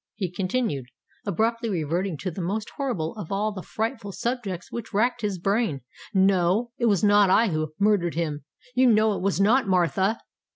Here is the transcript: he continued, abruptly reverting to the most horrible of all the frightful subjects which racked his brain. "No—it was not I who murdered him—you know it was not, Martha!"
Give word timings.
he 0.15 0.31
continued, 0.31 0.87
abruptly 1.27 1.69
reverting 1.69 2.17
to 2.17 2.31
the 2.31 2.41
most 2.41 2.71
horrible 2.71 3.13
of 3.17 3.31
all 3.31 3.51
the 3.51 3.61
frightful 3.61 4.11
subjects 4.11 4.71
which 4.71 4.95
racked 4.95 5.21
his 5.21 5.37
brain. 5.37 5.81
"No—it 6.11 6.87
was 6.87 7.03
not 7.03 7.29
I 7.29 7.49
who 7.49 7.73
murdered 7.77 8.15
him—you 8.15 8.87
know 8.87 9.13
it 9.15 9.21
was 9.21 9.39
not, 9.39 9.67
Martha!" 9.67 10.17